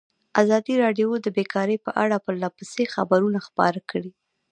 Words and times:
ازادي 0.41 0.73
راډیو 0.83 1.09
د 1.19 1.27
بیکاري 1.37 1.77
په 1.85 1.91
اړه 2.03 2.17
پرله 2.25 2.49
پسې 2.57 2.83
خبرونه 2.95 3.39
خپاره 3.47 3.79
کړي. 3.89 4.11